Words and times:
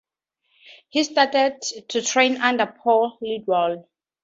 He 0.89 1.03
started 1.03 1.61
to 1.89 2.01
train 2.01 2.41
under 2.41 2.65
Po 2.65 3.19
Lindwall. 3.21 3.87